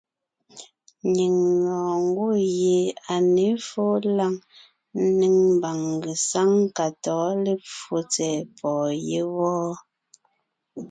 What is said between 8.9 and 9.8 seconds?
yé wɔ́.